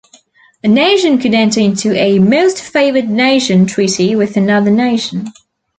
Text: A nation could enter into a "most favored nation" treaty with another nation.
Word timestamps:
A 0.63 0.67
nation 0.67 1.19
could 1.19 1.35
enter 1.35 1.59
into 1.59 1.93
a 1.93 2.17
"most 2.17 2.59
favored 2.59 3.07
nation" 3.07 3.67
treaty 3.67 4.15
with 4.15 4.35
another 4.35 4.71
nation. 4.71 5.31